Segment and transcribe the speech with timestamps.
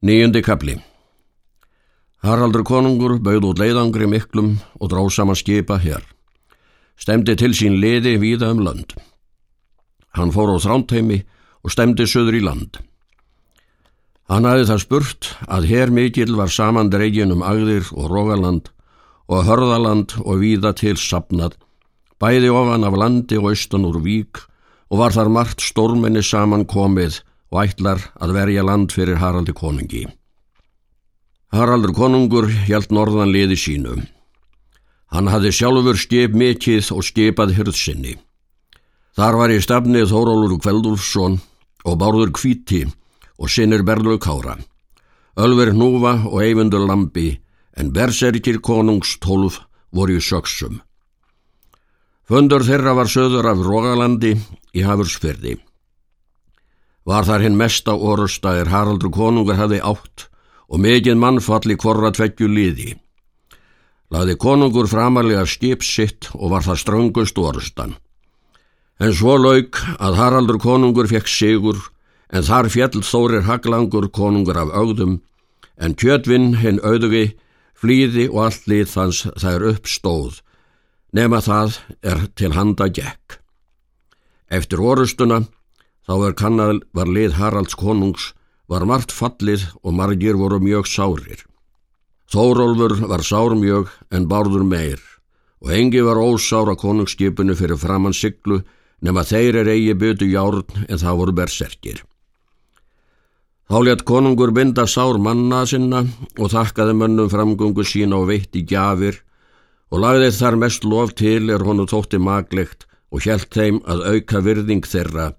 [0.00, 0.78] Nýjundi kapli
[2.24, 6.00] Haraldur konungur bauð út leiðangri miklum og dráð saman skipa hér.
[6.96, 8.94] Stemdi til sín liði víða um land.
[10.16, 11.20] Hann fór á þrándheimi
[11.60, 12.80] og stemdi söður í land.
[14.32, 18.72] Hann aði það spurt að hér mikill var saman dreygin um agðir og rógaland
[19.28, 21.60] og hörðaland og víða til sapnað,
[22.16, 24.46] bæði ofan af landi og austan úr vík
[24.88, 27.20] og var þar margt stórmenni saman komið
[27.50, 30.06] og ætlar að verja land fyrir Haraldi konungi.
[31.50, 33.96] Haraldur konungur hjælt norðan liði sínu.
[35.10, 38.14] Hann hafði sjálfur skip mikið og skipað hyrðsynni.
[39.18, 41.40] Þar var í stafnið Þórólur Kveldúlfsson
[41.84, 42.84] og Bárður Kvíti
[43.40, 44.54] og sinnir Berlu Kára.
[45.34, 47.32] Ölver Núfa og Eyfundur Lambi
[47.74, 49.58] en Berserkir konungs tólf
[49.90, 50.78] voru í söksum.
[52.30, 55.56] Fundur þeirra var söður af Rógalandi í Hafursfyrdi.
[57.10, 60.28] Var þar hinn mesta orusta er Haraldur konungur hafi átt
[60.70, 62.92] og megin mannfalli korra tveggju liði.
[64.14, 67.96] Laði konungur framalega skip sitt og var það ströngust orustan.
[69.02, 71.82] En svo lauk að Haraldur konungur fekk sigur
[72.30, 75.18] en þar fjall þórir haglangur konungur af augðum
[75.82, 77.32] en kjötvinn hinn auðugi
[77.74, 80.42] flýði og allt lið þans er uppstóð
[81.16, 83.40] nema það er til handa gekk.
[84.46, 85.46] Eftir orustuna
[86.10, 88.32] Þá er kannal var lið Haralds konungs,
[88.66, 91.44] var margt fallið og margir voru mjög sárir.
[92.34, 94.98] Þórólfur var sár mjög en bárður meir
[95.62, 98.58] og engi var ósára konungsskipinu fyrir framann siglu
[99.06, 102.02] nema þeir er eigi byttu járn en það voru berserkir.
[103.70, 106.02] Þá létt konungur binda sár manna sinna
[106.40, 109.22] og þakkaði mönnum framgungu sína og veitti gjafir
[109.94, 114.42] og lagði þar mest lof til er honu þótti maglegt og hjælt þeim að auka
[114.42, 115.36] virðing þeirra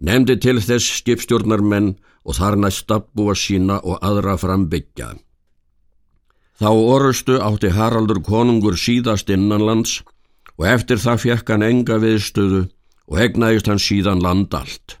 [0.00, 1.94] nefndi til þess skipstjórnarmenn
[2.26, 5.14] og þar næst stabbúa sína og aðra frambyggja.
[6.56, 10.00] Þá orustu átti Haraldur konungur síðast innanlands
[10.56, 12.62] og eftir það fekk hann enga viðstöðu
[13.06, 14.96] og egnaðist hann síðan land allt.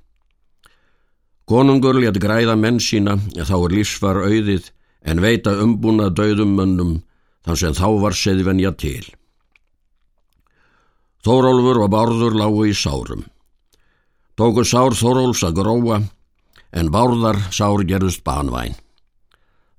[1.46, 4.72] Konungur létt græða menn sína þá er lífsvar auðið
[5.06, 6.96] en veita umbúna döðum mönnum
[7.46, 9.06] þann sem þá var seðvenja til.
[11.26, 13.24] Þórólfur og Bárður lágu í sárum.
[14.36, 16.02] Tóku sár Þóróls að gróa
[16.76, 18.74] en bárðar sár gerðust banvæn.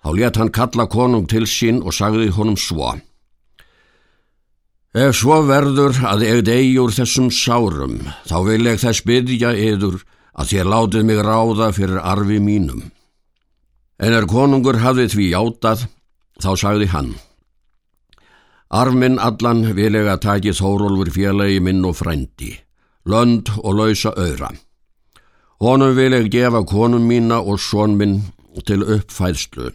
[0.01, 2.95] Þá let hann kalla konung til sín og sagði honum svo.
[4.97, 10.01] Ef svo verður að ég degjur þessum sárum, þá vil ég þess byggja yður
[10.33, 12.81] að þér látið mig ráða fyrir arfi mínum.
[14.01, 15.85] En er konungur hafið því játað,
[16.41, 17.13] þá sagði hann.
[18.73, 22.55] Arfminn allan vil ég að taki Þórólfur félagi minn og frændi
[23.07, 24.51] lönd og lausa öyra.
[25.63, 28.19] Honum vil ég gefa konum mína og són minn
[28.67, 29.71] til uppfæðslu,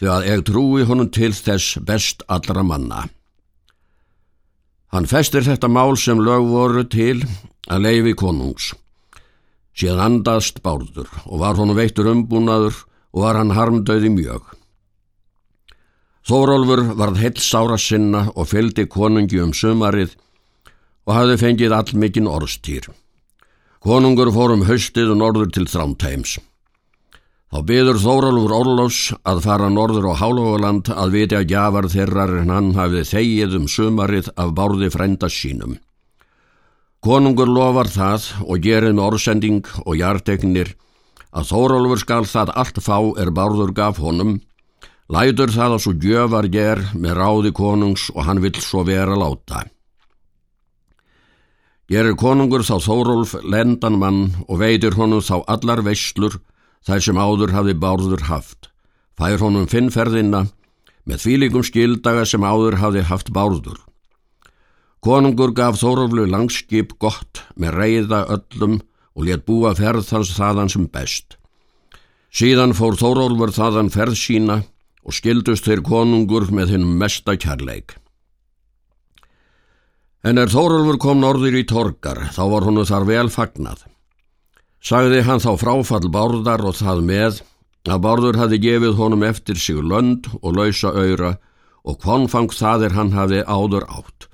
[0.00, 3.08] að ég trúi honum til þess best allra manna.
[4.90, 7.20] Hann festir þetta mál sem lög voru til
[7.70, 8.72] að leifi konungs.
[9.76, 12.74] Síðan andast bárður og var honum veittur umbúnaður
[13.14, 14.42] og var hann harmdauði mjög.
[16.26, 20.16] Þórólfur varð heilt sára sinna og fylgdi konungi um sumarið
[21.06, 22.90] og hafði fengið allmikinn orstýr.
[23.80, 26.38] Konungur fór um haustið og norður til Þrámtæms.
[27.50, 32.68] Þá byður Þóraldur Orlós að fara norður á Hálógaland að vitja gjafar þeirrar en hann
[32.76, 35.78] hafið þegið um sumarið af bárði frænda sínum.
[37.02, 40.76] Konungur lofar það og gerir með orðsending og hjartegnir
[41.32, 44.36] að Þóraldur skal það allt fá er bárður gaf honum,
[45.10, 49.64] lætur það að svo gjöfar ger með ráði konungs og hann vill svo vera láta.
[51.90, 56.36] Gerir konungur þá Þórólf lendan mann og veitir honum þá allar veislur
[56.86, 58.68] þær sem áður hafi bárður haft.
[59.18, 60.44] Fær honum finnferðina
[61.02, 63.80] með þvílikum skildaga sem áður hafi haft bárður.
[65.02, 68.78] Konungur gaf Þórólflu langskip gott með reyða öllum
[69.18, 71.40] og let búa ferð þans þaðan sem best.
[72.30, 74.60] Síðan fór Þórólfur þaðan ferð sína
[75.02, 77.96] og skildust þeir konungur með hinn mesta kærleik.
[80.20, 83.86] En er Þórólfur kom norður í torgar, þá var honu þar vel fagnað.
[84.84, 87.40] Sagði hann þá fráfall bárðar og það með
[87.88, 91.38] að bárður hafi gefið honum eftir sig lönd og lausa öyra
[91.88, 94.28] og kvonfang þaðir hann hafi áður átt.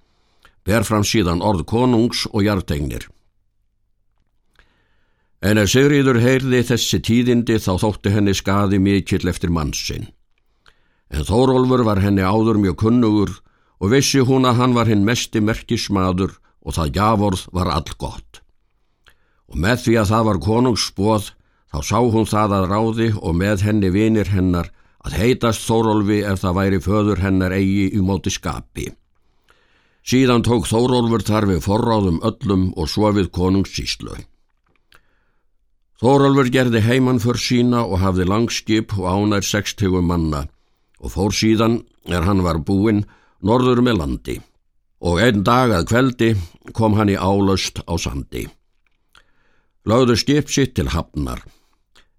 [0.66, 3.06] Ber fram síðan orð konungs og hjartegnir.
[5.46, 10.08] En ef Sigriður heyrði þessi tíðindi þá þótti henni skadi mikill eftir mannsinn.
[11.14, 13.36] En Þórólfur var henni áður mjög kunnugur
[13.80, 16.36] og vissi hún að hann var hinn mesti merkismadur
[16.66, 18.42] og það javorð var all gott.
[19.46, 21.30] Og með því að það var konungsbóð
[21.72, 24.72] þá sá hún það að ráði og með henni vinir hennar
[25.06, 28.88] að heitast Þórólfi ef það væri föður hennar eigi í móti skapi.
[30.06, 34.14] Síðan tók Þórólfur þar við forráðum öllum og svo við konungs síslu.
[36.02, 40.44] Þórólfur gerði heimann för sína og hafði langskip og ánær 60 manna
[41.00, 43.04] og fór síðan, er hann var búinn,
[43.42, 44.36] norður með landi
[45.06, 46.30] og einn dag að kveldi
[46.76, 48.46] kom hann í álöst á sandi.
[49.86, 51.42] Lauðu skip sitt til hafnar,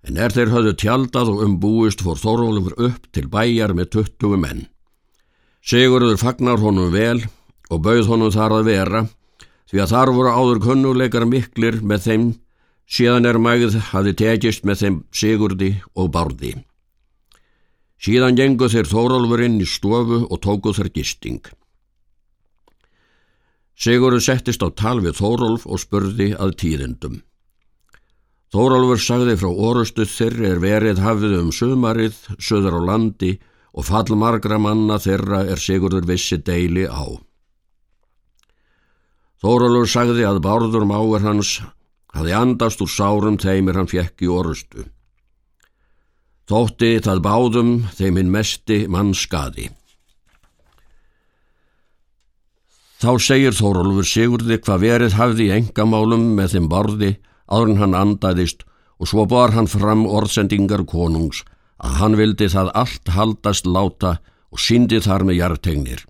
[0.07, 4.67] en er þeir höfðu tjaldað og umbúist fór Þórólfur upp til bæjar með 20 menn.
[5.67, 7.25] Sigurður fagnar honum vel
[7.67, 9.03] og bauð honum þar að vera,
[9.67, 12.29] því að þar voru áður kunnuleikar miklir með þeim,
[12.87, 16.53] síðan er mægð hafi tekist með þeim Sigurði og Bárði.
[17.97, 21.41] Síðan gengu þeir Þórólfur inn í stofu og tóku þeir gisting.
[23.77, 27.21] Sigurður settist á tal við Þórólf og spurði að tíðendum.
[28.53, 33.33] Þórólfur sagði frá orustu þeirri er verið hafið um sumarið, söður á landi
[33.77, 37.05] og fallmargra manna þeirra er Sigurður vissi deili á.
[39.43, 41.57] Þórólfur sagði að bárður máur hans
[42.15, 44.87] hafi andast úr sárum þeimir hann fjekk í orustu.
[46.47, 49.67] Þótti það báðum þeim hinn mesti mann skadi.
[52.97, 57.09] Þá segir Þórólfur Sigurði hvað verið hafði í engamálum með þeim borði
[57.51, 58.63] áður hann andaðist
[58.97, 61.43] og svo bar hann fram orðsendingar konungs
[61.77, 64.15] að hann vildi það allt haldast láta
[64.49, 66.05] og síndi þar með hjartegnir.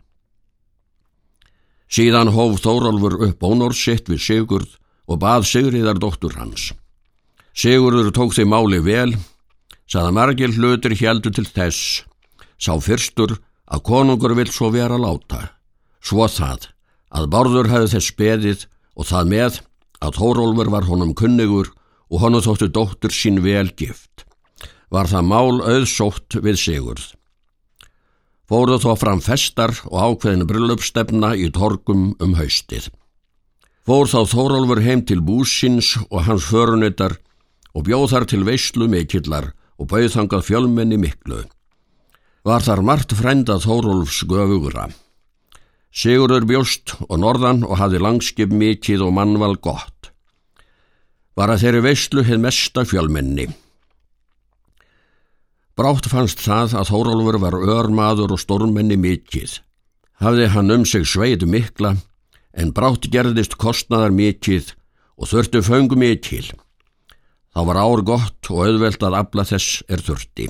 [1.91, 6.71] Síðan hóf Þórólfur upp ónorsitt við Sigurð og bað Sigriðar dóttur hans.
[7.57, 9.15] Sigurður tók þeim máli vel,
[9.87, 12.03] saða margir hlutir heldur til þess,
[12.59, 13.37] sá fyrstur
[13.67, 15.51] að konungur vil svo vera láta,
[16.03, 16.69] svo það
[17.11, 18.63] að Bárður hefði þess beðið
[18.97, 19.59] og það með
[20.03, 21.71] að Þórólfur var honum kunnigur
[22.11, 24.25] og honu þóttu dóttur sín vel gift.
[24.91, 27.07] Var það mál auðsótt við Sigurð.
[28.47, 32.87] Fóruð þó fram festar og ákveðinu brillupstefna í torgum um haustið.
[33.83, 37.17] Fór þá Þórólfur heim til búsins og hans förunittar
[37.75, 41.43] og bjóð þar til veyslu mikillar og bauð þangað fjölmenni miklu.
[42.47, 44.87] Var þar margt frendað Þórólfs göfugra.
[45.91, 50.11] Sigurður bjóst og norðan og hafði langskip mikið og mannval gott.
[51.37, 53.47] Var að þeirri veyslu hefð mesta fjölmenni.
[55.77, 59.59] Brátt fannst það að Þórólfur var örmaður og stórmenni mikið.
[60.17, 61.93] Hafði hann um sig sveit mikla
[62.57, 64.71] en brátt gerðist kostnaðar mikið
[65.17, 66.47] og þurftu föngu mikil.
[67.57, 70.43] Þá var ár gott og auðvelt að abla þess er þurfti.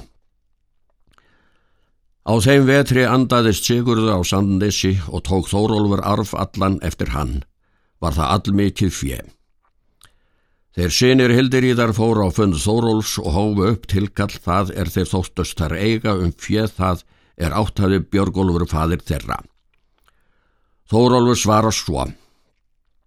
[2.28, 7.46] Á þeim vetri andaðist Sigurður á Sandnesi og tók Þórólfur arf allan eftir hann.
[8.04, 9.22] Var það allmikið fjö.
[10.76, 15.64] Þeir sinir Hildiríðar fóru á fund Þórólfs og hófu upp tilkall það er þeir þóttust
[15.64, 17.08] þar eiga um fjöð það
[17.40, 19.40] er áttaði Björgólfur fadir þeirra.
[20.92, 22.04] Þórólfur svara svo.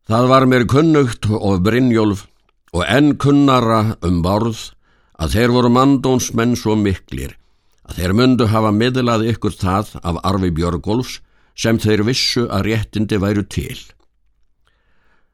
[0.08, 2.29] Það var mér kunnugt og Brynjólf
[2.74, 4.70] og enn kunnara um borð
[5.20, 7.34] að þeir voru mandónsmenn svo miklir
[7.90, 11.18] að þeir myndu hafa miðlað ykkur það af arfi Björgólfs
[11.58, 13.78] sem þeir vissu að réttindi væru til.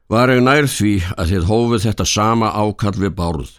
[0.09, 3.51] Var ég nær því að þið hófið þetta sama ákall við bárð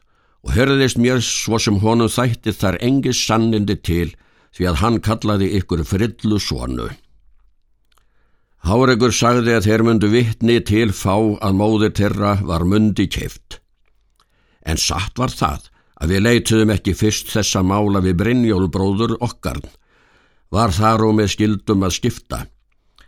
[0.43, 4.09] og hörðist mér svo sem honum þætti þar engi sannindi til
[4.57, 6.89] því að hann kallaði ykkur frillu svonu.
[8.67, 13.61] Háregur sagði að þeir myndu vittni til fá að móðir terra var myndi keift.
[14.69, 19.65] En satt var það að við leituðum ekki fyrst þessa mála við Brynjólbróður okkarn.
[20.55, 22.39] Var þar og með skildum að skipta,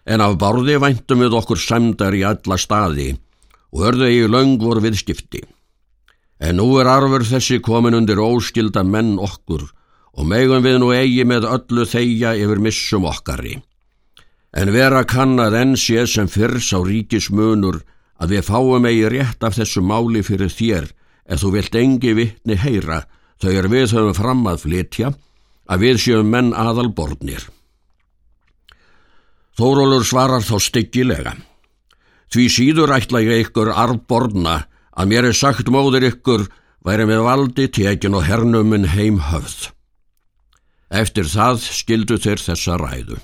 [0.05, 3.15] en af borði væntum við okkur samdar í alla staði
[3.71, 5.41] og örðu í löng voru við skipti.
[6.41, 9.67] En nú er arfur þessi komin undir óskilda menn okkur
[10.17, 13.61] og megum við nú eigi með öllu þeia yfir missum okkari.
[14.57, 17.83] En vera kann að enn sé sem fyrrs á ríkismunur
[18.21, 20.91] að við fáum eigi rétt af þessu máli fyrir þér
[21.31, 23.05] ef þú vilt engi vittni heyra
[23.41, 25.13] þau er við höfum fram að flytja
[25.71, 27.47] að við séum menn aðal borðnir.
[29.59, 31.35] Þórólur svarar þá styggilega.
[32.31, 36.47] Því síður ætla ég ykkur arfborðna að mér er sagt móður ykkur
[36.87, 39.71] væri með valdi tekin og hernumin heim höfð.
[40.91, 43.19] Eftir það skildu þeir þessa ræðu.